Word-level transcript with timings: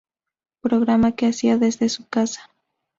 Programa 0.61 1.11
que 1.11 1.27
hacía 1.27 1.59
desde 1.59 1.87
su 1.87 2.07
casa. 2.07 2.49